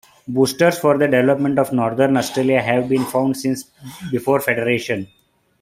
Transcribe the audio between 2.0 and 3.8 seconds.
Australia have been found since